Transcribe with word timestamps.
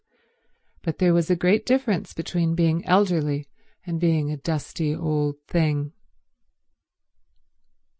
But 0.81 0.97
there 0.97 1.13
was 1.13 1.29
a 1.29 1.35
great 1.35 1.63
difference 1.63 2.15
between 2.15 2.55
being 2.55 2.83
elderly 2.85 3.47
and 3.85 3.99
being 4.01 4.31
a 4.31 4.37
dusty 4.37 4.95
old 4.95 5.35
thing. 5.47 5.93